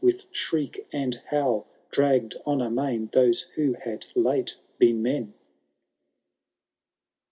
[0.03, 5.35] With shriek and howl, dragged on amain Those who had late been men.